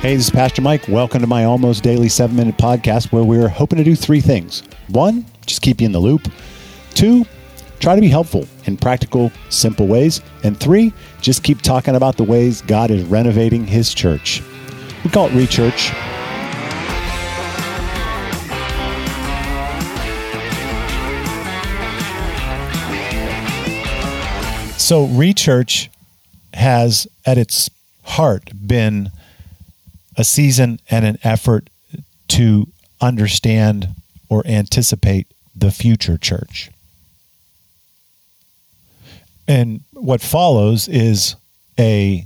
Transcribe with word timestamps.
Hey, 0.00 0.16
this 0.16 0.26
is 0.26 0.30
Pastor 0.30 0.62
Mike. 0.62 0.88
Welcome 0.88 1.20
to 1.20 1.26
my 1.26 1.44
almost 1.44 1.82
daily 1.82 2.08
seven 2.08 2.36
minute 2.36 2.56
podcast 2.56 3.12
where 3.12 3.24
we're 3.24 3.48
hoping 3.48 3.78
to 3.78 3.84
do 3.84 3.94
three 3.94 4.20
things. 4.20 4.62
One, 4.86 5.26
just 5.44 5.60
keep 5.60 5.80
you 5.80 5.86
in 5.86 5.92
the 5.92 5.98
loop. 5.98 6.32
Two, 6.94 7.26
try 7.80 7.94
to 7.94 8.00
be 8.00 8.08
helpful 8.08 8.46
in 8.64 8.76
practical, 8.76 9.30
simple 9.50 9.86
ways. 9.86 10.22
And 10.44 10.58
three, 10.58 10.92
just 11.20 11.42
keep 11.42 11.62
talking 11.62 11.94
about 11.94 12.16
the 12.16 12.24
ways 12.24 12.62
God 12.62 12.90
is 12.90 13.04
renovating 13.04 13.66
his 13.66 13.92
church. 13.92 14.40
We 15.04 15.10
call 15.10 15.26
it 15.26 15.32
Rechurch. 15.32 16.17
So, 24.88 25.06
Rechurch 25.06 25.90
has 26.54 27.06
at 27.26 27.36
its 27.36 27.68
heart 28.04 28.50
been 28.66 29.10
a 30.16 30.24
season 30.24 30.80
and 30.88 31.04
an 31.04 31.18
effort 31.22 31.68
to 32.28 32.68
understand 32.98 33.88
or 34.30 34.42
anticipate 34.46 35.26
the 35.54 35.70
future 35.70 36.16
church. 36.16 36.70
And 39.46 39.82
what 39.92 40.22
follows 40.22 40.88
is 40.88 41.36
a 41.78 42.24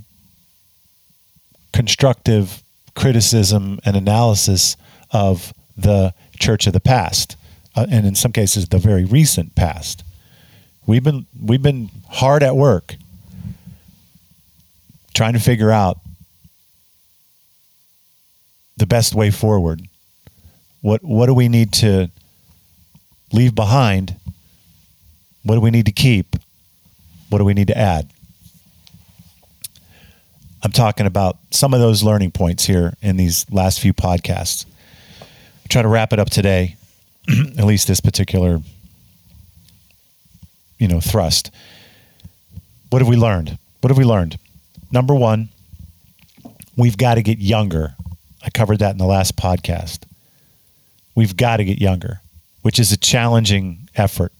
constructive 1.73 2.63
criticism 2.95 3.81
and 3.85 3.97
analysis 3.97 4.77
of 5.11 5.53
the 5.77 6.15
church 6.39 6.69
of 6.69 6.75
the 6.75 6.79
past, 6.79 7.35
uh, 7.75 7.87
and 7.91 8.07
in 8.07 8.15
some 8.15 8.31
cases, 8.31 8.69
the 8.69 8.79
very 8.79 9.05
recent 9.05 9.57
past. 9.57 10.05
We've 10.87 11.03
been 11.03 11.27
we've 11.41 11.63
been 11.63 11.91
hard 12.09 12.43
at 12.43 12.57
work 12.57 12.97
trying 15.15 15.35
to 15.35 15.39
figure 15.39 15.71
out 15.71 15.99
the 18.77 18.87
best 18.87 19.15
way 19.15 19.31
forward. 19.31 19.89
What 20.81 21.05
what 21.05 21.27
do 21.27 21.35
we 21.35 21.49
need 21.49 21.73
to 21.75 22.11
leave 23.33 23.55
behind? 23.55 24.17
What 25.45 25.55
do 25.55 25.61
we 25.61 25.71
need 25.71 25.87
to 25.87 25.93
keep? 25.93 26.37
What 27.29 27.39
do 27.39 27.45
we 27.45 27.55
need 27.55 27.69
to 27.69 27.79
add? 27.79 28.11
I'm 30.65 30.73
talking 30.73 31.07
about 31.07 31.39
some 31.51 31.75
of 31.75 31.81
those 31.81 32.03
learning 32.03 32.31
points 32.33 32.65
here 32.65 32.95
in 33.03 33.17
these 33.17 33.47
last 33.51 33.81
few 33.81 33.93
podcasts. 33.93 34.65
I'll 35.21 35.69
try 35.69 35.83
to 35.83 35.89
wrap 35.89 36.13
it 36.13 36.21
up 36.21 36.31
today, 36.31 36.77
at 37.59 37.65
least 37.65 37.89
this 37.89 38.01
particular 38.01 38.61
you 40.83 40.89
know 40.89 41.01
thrust. 41.01 41.53
What 42.91 43.01
have 43.01 43.09
we 43.09 43.15
learned? 43.15 43.57
What 43.81 43.91
have 43.91 43.99
we 43.99 44.05
learned? 44.05 44.37
Number 44.91 45.15
one, 45.15 45.49
we've 46.77 46.97
got 46.97 47.15
to 47.15 47.23
get 47.23 47.39
younger. 47.39 47.95
I 48.45 48.51
covered 48.51 48.81
that 48.81 48.91
in 48.91 48.99
the 48.99 49.07
last 49.07 49.37
podcast. 49.37 50.01
We've 51.15 51.37
got 51.37 51.59
to 51.59 51.65
get 51.65 51.81
younger, 51.81 52.21
which 52.63 52.81
is 52.81 52.91
a 52.91 52.97
challenging 52.97 53.89
effort. 53.95 54.33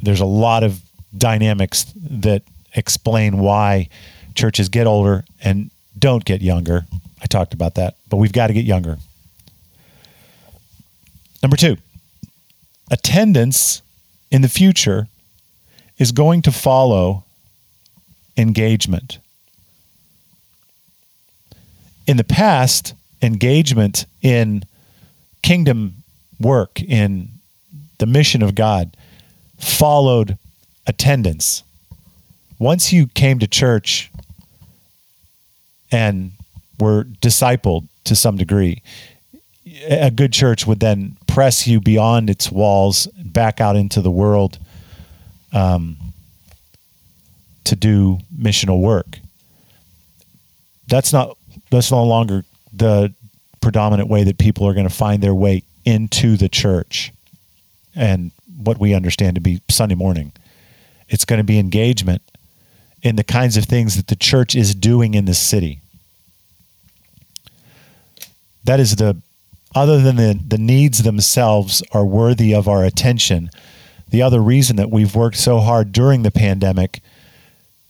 There's 0.00 0.20
a 0.20 0.24
lot 0.24 0.62
of 0.62 0.80
dynamics 1.18 1.92
that 1.96 2.44
explain 2.76 3.38
why 3.38 3.88
churches 4.36 4.68
get 4.68 4.86
older 4.86 5.24
and 5.42 5.72
don't 5.98 6.24
get 6.24 6.42
younger. 6.42 6.86
I 7.20 7.26
talked 7.26 7.54
about 7.54 7.74
that, 7.74 7.96
but 8.08 8.18
we've 8.18 8.32
got 8.32 8.46
to 8.46 8.52
get 8.52 8.64
younger. 8.64 8.98
Number 11.42 11.56
two, 11.56 11.76
attendance 12.88 13.82
in 14.30 14.42
the 14.42 14.48
future 14.48 15.08
is 16.00 16.10
going 16.10 16.40
to 16.42 16.50
follow 16.50 17.24
engagement. 18.36 19.18
In 22.06 22.16
the 22.16 22.24
past, 22.24 22.94
engagement 23.22 24.06
in 24.22 24.64
kingdom 25.42 26.02
work, 26.40 26.82
in 26.82 27.28
the 27.98 28.06
mission 28.06 28.42
of 28.42 28.54
God, 28.54 28.96
followed 29.58 30.38
attendance. 30.86 31.62
Once 32.58 32.94
you 32.94 33.06
came 33.06 33.38
to 33.38 33.46
church 33.46 34.10
and 35.92 36.32
were 36.78 37.04
discipled 37.04 37.86
to 38.04 38.16
some 38.16 38.38
degree, 38.38 38.82
a 39.86 40.10
good 40.10 40.32
church 40.32 40.66
would 40.66 40.80
then 40.80 41.18
press 41.26 41.66
you 41.66 41.78
beyond 41.78 42.30
its 42.30 42.50
walls, 42.50 43.06
back 43.22 43.60
out 43.60 43.76
into 43.76 44.00
the 44.00 44.10
world 44.10 44.58
um, 45.52 45.96
to 47.64 47.76
do 47.76 48.18
missional 48.36 48.80
work. 48.80 49.18
That's 50.88 51.12
not 51.12 51.36
that's 51.70 51.90
no 51.90 52.04
longer 52.04 52.44
the 52.72 53.14
predominant 53.60 54.08
way 54.08 54.24
that 54.24 54.38
people 54.38 54.66
are 54.66 54.74
going 54.74 54.88
to 54.88 54.94
find 54.94 55.22
their 55.22 55.34
way 55.34 55.62
into 55.84 56.36
the 56.36 56.48
church 56.48 57.12
and 57.94 58.32
what 58.62 58.78
we 58.78 58.94
understand 58.94 59.34
to 59.36 59.40
be 59.40 59.60
Sunday 59.70 59.94
morning. 59.94 60.32
It's 61.08 61.24
going 61.24 61.38
to 61.38 61.44
be 61.44 61.58
engagement 61.58 62.22
in 63.02 63.16
the 63.16 63.24
kinds 63.24 63.56
of 63.56 63.64
things 63.64 63.96
that 63.96 64.08
the 64.08 64.16
church 64.16 64.54
is 64.54 64.74
doing 64.74 65.14
in 65.14 65.24
the 65.24 65.34
city. 65.34 65.80
That 68.64 68.78
is 68.78 68.96
the 68.96 69.20
other 69.74 70.00
than 70.00 70.16
the, 70.16 70.38
the 70.46 70.58
needs 70.58 71.02
themselves 71.02 71.82
are 71.92 72.04
worthy 72.04 72.54
of 72.54 72.68
our 72.68 72.84
attention. 72.84 73.50
The 74.10 74.22
other 74.22 74.40
reason 74.40 74.76
that 74.76 74.90
we've 74.90 75.14
worked 75.14 75.36
so 75.36 75.60
hard 75.60 75.92
during 75.92 76.22
the 76.22 76.30
pandemic 76.30 77.00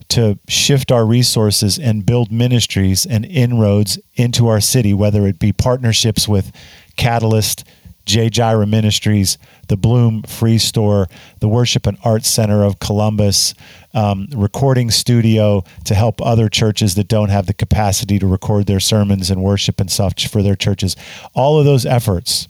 to 0.08 0.38
shift 0.48 0.91
our 0.91 1.06
resources 1.06 1.78
and 1.78 2.04
build 2.04 2.31
ministries 2.32 3.06
and 3.06 3.25
inroads 3.25 3.98
into 4.16 4.48
our 4.48 4.60
city, 4.60 4.92
whether 4.92 5.26
it 5.26 5.38
be 5.38 5.53
partnerships 5.53 6.28
with 6.28 6.53
Catalyst, 6.97 7.64
J. 8.06 8.28
Jireh 8.28 8.66
Ministries, 8.66 9.38
the 9.69 9.76
Bloom 9.76 10.22
Free 10.25 10.58
Store, 10.58 11.08
the 11.38 11.48
Worship 11.48 11.86
and 11.86 11.97
Arts 12.04 12.28
Center 12.28 12.64
of 12.64 12.81
Columbus, 12.81 13.54
um, 13.94 14.26
recording 14.34 14.91
studio 14.91 15.62
to 15.84 15.94
help 15.94 16.20
other 16.20 16.48
churches 16.48 16.97
that 16.97 17.06
don't 17.06 17.28
have 17.28 17.47
the 17.47 17.54
capacity 17.54 18.19
to 18.19 18.26
record 18.26 18.66
their 18.66 18.81
sermons 18.81 19.31
and 19.31 19.42
worship 19.42 19.81
and 19.81 19.91
stuff 19.91 20.14
for 20.28 20.42
their 20.42 20.56
churches. 20.56 20.97
All 21.34 21.58
of 21.58 21.64
those 21.64 21.87
efforts 21.87 22.48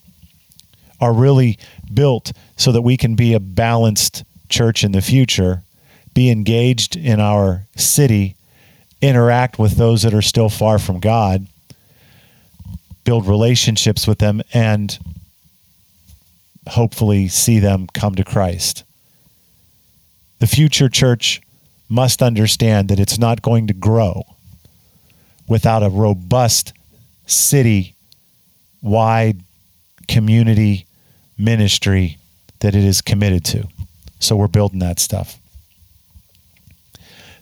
are 1.01 1.13
really 1.13 1.59
built 1.93 2.33
so 2.57 2.73
that 2.73 2.83
we 2.83 2.97
can 2.97 3.15
be 3.15 3.35
a 3.35 3.41
balanced 3.41 4.25
church 4.49 4.85
in 4.85 4.93
the 4.93 5.01
future 5.01 5.65
be 6.15 6.31
engaged 6.31 6.97
in 6.97 7.21
our 7.21 7.67
city, 7.77 8.37
interact 9.01 9.59
with 9.59 9.77
those 9.77 10.03
that 10.03 10.15
are 10.15 10.23
still 10.23 10.49
far 10.49 10.79
from 10.79 11.01
God, 11.01 11.47
build 13.05 13.27
relationships 13.27 14.07
with 14.07 14.19
them, 14.19 14.43
and 14.53 14.99
hopefully 16.69 17.29
see 17.29 17.59
them 17.59 17.87
come 17.93 18.15
to 18.17 18.25
Christ. 18.25 18.85
The 20.41 20.47
future 20.47 20.89
church 20.89 21.41
must 21.89 22.23
understand 22.23 22.89
that 22.89 23.01
it's 23.01 23.19
not 23.19 23.43
going 23.43 23.67
to 23.67 23.75
grow 23.75 24.23
without 25.49 25.83
a 25.83 25.89
robust 25.89 26.73
city 27.27 27.95
wide 28.83 29.41
community 30.09 30.87
ministry 31.41 32.19
that 32.61 32.75
it 32.75 32.85
is 32.85 33.01
committed 33.01 33.45
to. 33.47 33.67
So 34.19 34.37
we're 34.37 34.49
building 34.49 34.81
that 34.81 34.99
stuff. 35.01 35.39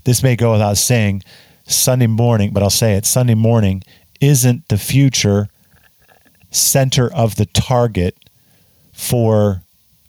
This 0.04 0.22
may 0.22 0.36
go 0.36 0.52
without 0.52 0.76
saying. 0.76 1.22
Sunday 1.70 2.06
morning, 2.06 2.52
but 2.52 2.62
I'll 2.62 2.70
say 2.70 2.94
it 2.94 3.04
Sunday 3.04 3.34
morning 3.34 3.82
isn't 4.20 4.68
the 4.68 4.78
future 4.78 5.48
center 6.50 7.12
of 7.12 7.36
the 7.36 7.44
target 7.44 8.16
for 8.94 9.62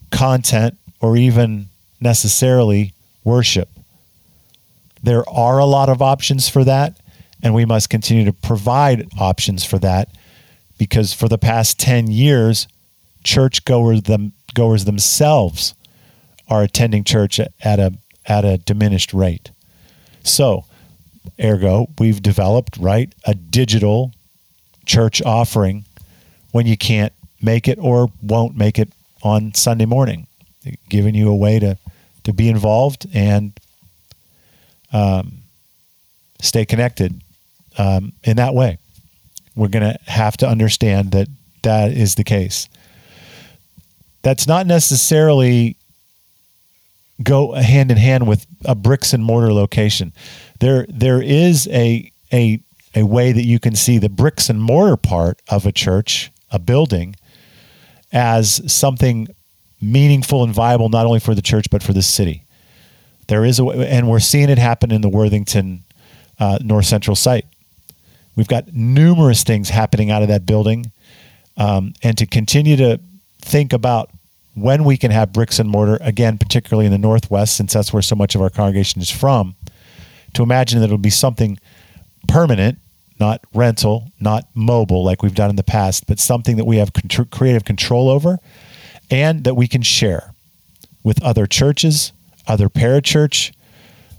content 0.09 0.77
or 1.01 1.17
even 1.17 1.67
necessarily 1.99 2.93
worship. 3.23 3.69
There 5.03 5.29
are 5.29 5.59
a 5.59 5.65
lot 5.65 5.89
of 5.89 6.01
options 6.01 6.49
for 6.49 6.63
that, 6.63 6.97
and 7.43 7.53
we 7.53 7.65
must 7.65 7.89
continue 7.89 8.25
to 8.25 8.33
provide 8.33 9.07
options 9.19 9.65
for 9.65 9.79
that 9.79 10.09
because 10.77 11.13
for 11.13 11.27
the 11.27 11.37
past 11.37 11.77
10 11.79 12.07
years, 12.07 12.67
church 13.29 13.63
goers, 13.63 14.01
them, 14.03 14.33
goers 14.55 14.85
themselves 14.85 15.75
are 16.47 16.63
attending 16.63 17.03
church 17.03 17.39
at 17.39 17.79
a, 17.79 17.93
at 18.25 18.43
a 18.43 18.57
diminished 18.57 19.13
rate. 19.13 19.51
So, 20.23 20.65
ergo, 21.39 21.89
we've 21.99 22.23
developed, 22.23 22.77
right, 22.77 23.13
a 23.25 23.35
digital 23.35 24.13
church 24.87 25.21
offering 25.21 25.85
when 26.53 26.65
you 26.65 26.75
can't 26.75 27.13
make 27.39 27.67
it 27.67 27.77
or 27.79 28.07
won't 28.23 28.57
make 28.57 28.79
it 28.79 28.91
on 29.21 29.53
Sunday 29.53 29.85
morning, 29.85 30.25
giving 30.89 31.13
you 31.13 31.29
a 31.29 31.35
way 31.35 31.59
to, 31.59 31.77
to 32.23 32.33
be 32.33 32.49
involved 32.49 33.05
and 33.13 33.59
um, 34.91 35.33
stay 36.41 36.65
connected 36.65 37.21
um, 37.77 38.11
in 38.23 38.37
that 38.37 38.55
way. 38.55 38.79
We're 39.55 39.67
going 39.67 39.93
to 39.93 39.99
have 40.09 40.35
to 40.37 40.47
understand 40.47 41.11
that 41.11 41.27
that 41.61 41.91
is 41.91 42.15
the 42.15 42.23
case. 42.23 42.67
That's 44.21 44.47
not 44.47 44.67
necessarily 44.67 45.77
go 47.23 47.53
hand 47.53 47.91
in 47.91 47.97
hand 47.97 48.27
with 48.27 48.45
a 48.65 48.75
bricks 48.75 49.13
and 49.13 49.23
mortar 49.23 49.53
location. 49.53 50.13
There 50.59 50.85
there 50.89 51.21
is 51.21 51.67
a 51.67 52.11
a 52.31 52.61
a 52.95 53.03
way 53.03 53.31
that 53.31 53.43
you 53.45 53.59
can 53.59 53.75
see 53.75 53.97
the 53.97 54.09
bricks 54.09 54.49
and 54.49 54.61
mortar 54.61 54.97
part 54.97 55.41
of 55.49 55.65
a 55.65 55.71
church, 55.71 56.31
a 56.51 56.59
building, 56.59 57.15
as 58.11 58.61
something 58.71 59.27
meaningful 59.81 60.43
and 60.43 60.53
viable 60.53 60.89
not 60.89 61.05
only 61.05 61.19
for 61.19 61.35
the 61.35 61.41
church 61.41 61.69
but 61.69 61.83
for 61.83 61.93
the 61.93 62.01
city. 62.01 62.43
There 63.27 63.45
is 63.45 63.59
a 63.59 63.65
and 63.65 64.09
we're 64.09 64.19
seeing 64.19 64.49
it 64.49 64.57
happen 64.57 64.91
in 64.91 65.01
the 65.01 65.09
Worthington 65.09 65.83
uh, 66.39 66.59
North 66.61 66.85
Central 66.85 67.15
site. 67.15 67.45
We've 68.35 68.47
got 68.47 68.73
numerous 68.73 69.43
things 69.43 69.69
happening 69.69 70.09
out 70.11 70.21
of 70.21 70.29
that 70.29 70.45
building, 70.45 70.91
um, 71.57 71.93
and 72.01 72.17
to 72.17 72.25
continue 72.25 72.77
to 72.77 72.99
think 73.41 73.73
about 73.73 74.11
when 74.55 74.83
we 74.83 74.97
can 74.97 75.11
have 75.11 75.31
bricks 75.33 75.59
and 75.59 75.69
mortar 75.69 75.97
again, 76.01 76.37
particularly 76.37 76.85
in 76.85 76.91
the 76.91 76.97
Northwest, 76.97 77.55
since 77.55 77.73
that's 77.73 77.93
where 77.93 78.01
so 78.01 78.15
much 78.15 78.35
of 78.35 78.41
our 78.41 78.49
congregation 78.49 79.01
is 79.01 79.09
from. 79.09 79.55
To 80.33 80.43
imagine 80.43 80.79
that 80.79 80.85
it'll 80.85 80.97
be 80.97 81.09
something 81.09 81.57
permanent, 82.27 82.77
not 83.19 83.43
rental, 83.53 84.11
not 84.19 84.45
mobile 84.53 85.03
like 85.03 85.23
we've 85.23 85.35
done 85.35 85.49
in 85.49 85.55
the 85.55 85.63
past, 85.63 86.07
but 86.07 86.19
something 86.19 86.57
that 86.57 86.65
we 86.65 86.77
have 86.77 86.91
creative 87.31 87.65
control 87.65 88.09
over 88.09 88.37
and 89.09 89.43
that 89.43 89.55
we 89.55 89.67
can 89.67 89.81
share 89.81 90.33
with 91.03 91.21
other 91.23 91.47
churches, 91.47 92.11
other 92.47 92.69
parachurch 92.69 93.53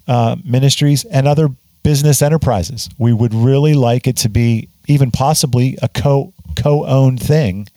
uh, 0.09 0.37
ministries, 0.45 1.05
and 1.05 1.29
other 1.29 1.49
business 1.83 2.23
enterprises. 2.23 2.89
We 2.99 3.13
would 3.13 3.33
really 3.33 3.75
like 3.75 4.07
it 4.07 4.17
to 4.19 4.29
be 4.29 4.69
even 4.89 5.11
possibly 5.11 5.79
a 5.83 5.89
co 5.89 6.33
co 6.57 6.85
owned 6.87 7.21
thing 7.23 7.69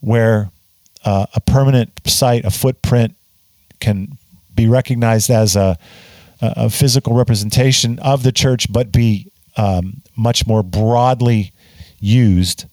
where 0.00 0.50
uh, 1.04 1.26
a 1.34 1.40
permanent 1.40 1.90
site, 2.06 2.44
a 2.44 2.50
footprint 2.50 3.14
can 3.80 4.18
be 4.54 4.68
recognized 4.68 5.30
as 5.30 5.56
a, 5.56 5.78
a 6.40 6.68
physical 6.68 7.14
representation 7.14 7.98
of 8.00 8.22
the 8.22 8.32
church, 8.32 8.70
but 8.72 8.92
be 8.92 9.30
um, 9.56 10.02
much 10.16 10.46
more 10.46 10.62
broadly 10.62 11.52
used 11.98 12.66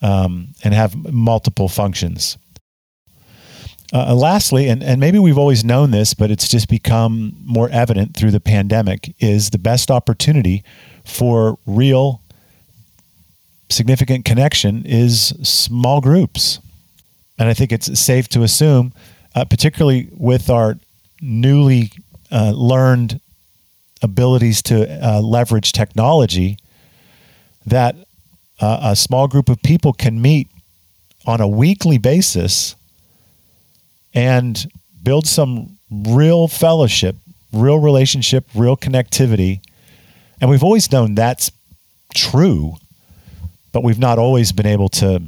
um, 0.00 0.48
and 0.64 0.74
have 0.74 0.96
multiple 1.12 1.68
functions. 1.68 2.38
Uh, 3.94 4.14
lastly, 4.14 4.68
and, 4.68 4.82
and 4.82 5.00
maybe 5.00 5.18
we've 5.18 5.36
always 5.36 5.64
known 5.64 5.90
this, 5.90 6.14
but 6.14 6.30
it's 6.30 6.48
just 6.48 6.68
become 6.68 7.36
more 7.44 7.68
evident 7.68 8.16
through 8.16 8.30
the 8.30 8.40
pandemic, 8.40 9.14
is 9.18 9.50
the 9.50 9.58
best 9.58 9.90
opportunity 9.90 10.64
for 11.04 11.58
real 11.66 12.21
significant 13.72 14.24
connection 14.24 14.84
is 14.84 15.34
small 15.42 16.00
groups. 16.00 16.60
And 17.38 17.48
I 17.48 17.54
think 17.54 17.72
it's 17.72 17.98
safe 17.98 18.28
to 18.28 18.42
assume, 18.42 18.92
uh, 19.34 19.44
particularly 19.44 20.08
with 20.12 20.50
our 20.50 20.76
newly 21.20 21.90
uh, 22.30 22.52
learned 22.54 23.20
abilities 24.02 24.62
to 24.62 25.06
uh, 25.06 25.20
leverage 25.20 25.72
technology, 25.72 26.58
that 27.66 27.96
uh, 28.60 28.80
a 28.82 28.96
small 28.96 29.28
group 29.28 29.48
of 29.48 29.62
people 29.62 29.92
can 29.92 30.20
meet 30.20 30.48
on 31.26 31.40
a 31.40 31.48
weekly 31.48 31.98
basis 31.98 32.74
and 34.14 34.66
build 35.02 35.26
some 35.26 35.78
real 35.90 36.48
fellowship, 36.48 37.16
real 37.52 37.78
relationship, 37.78 38.46
real 38.54 38.76
connectivity. 38.76 39.60
And 40.40 40.50
we've 40.50 40.62
always 40.64 40.90
known 40.90 41.14
that's 41.14 41.50
true, 42.14 42.76
but 43.72 43.82
we've 43.82 43.98
not 43.98 44.18
always 44.18 44.52
been 44.52 44.66
able 44.66 44.88
to 44.90 45.22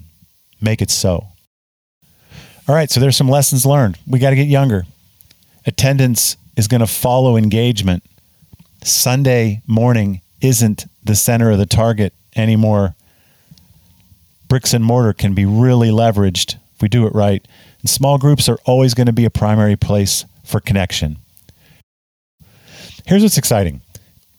make 0.61 0.81
it 0.81 0.91
so. 0.91 1.27
All 2.67 2.75
right, 2.75 2.91
so 2.91 3.01
there's 3.01 3.17
some 3.17 3.29
lessons 3.29 3.67
learned. 3.67 3.99
We 4.07 4.19
got 4.19 4.31
to 4.31 4.37
get 4.37 4.47
younger. 4.47 4.87
Attendance 5.67 6.37
is 6.57 6.69
going 6.69 6.81
to 6.81 6.87
follow 6.87 7.37
engagement. 7.37 8.03
Sunday 8.83 9.63
morning 9.67 10.21
isn't 10.41 10.87
the 11.03 11.15
center 11.15 11.51
of 11.51 11.59
the 11.59 11.67
target 11.67 12.13
anymore. 12.37 12.95
Bricks 14.49 14.75
and 14.75 14.85
mortar 14.85 15.13
can 15.13 15.35
be 15.35 15.45
really 15.45 15.89
leveraged 15.89 16.57
if 16.75 16.83
we 16.83 16.89
do 16.89 17.07
it 17.07 17.15
right. 17.15 17.47
And 17.81 17.91
small 17.91 18.19
groups 18.19 18.49
are 18.49 18.59
always 18.65 18.95
going 18.95 19.07
to 19.07 19.13
be 19.13 19.25
a 19.25 19.31
primary 19.31 19.77
place 19.77 20.25
for 20.45 20.61
connection. 20.61 21.17
Here's 23.07 23.23
what's 23.23 23.39
exciting 23.39 23.83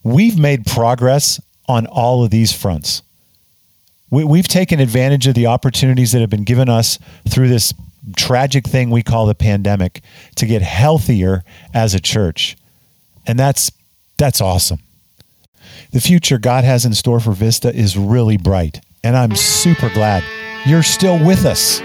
we've 0.04 0.38
made 0.38 0.66
progress 0.66 1.42
on 1.68 1.88
all 1.88 2.24
of 2.24 2.30
these 2.30 2.52
fronts. 2.52 3.02
We, 4.12 4.38
have 4.38 4.48
taken 4.48 4.80
advantage 4.80 5.28
of 5.28 5.34
the 5.34 5.48
opportunities 5.48 6.12
that 6.12 6.22
have 6.22 6.30
been 6.30 6.44
given 6.44 6.70
us 6.70 7.00
through 7.28 7.50
this 7.50 7.74
tragic 8.16 8.66
thing 8.68 8.90
we 8.90 9.04
call 9.04 9.26
the 9.26 9.36
pandemic 9.36 10.02
to 10.36 10.46
get 10.46 10.62
healthier 10.62 11.44
as 11.74 11.94
a 11.94 12.00
church. 12.00 12.56
And 13.26 13.40
that's 13.40 13.72
that's 14.18 14.40
awesome. 14.40 14.80
The 15.92 16.00
future 16.00 16.38
God 16.38 16.64
has 16.64 16.86
in 16.86 16.94
store 16.94 17.20
for 17.20 17.34
Vista 17.34 17.74
is 17.74 17.98
really 17.98 18.38
bright, 18.38 18.82
and 19.04 19.18
I'm 19.18 19.36
super 19.36 19.90
glad 19.90 20.24
you're 20.66 20.84
still 20.84 21.24
with 21.24 21.46
us. 21.46 21.80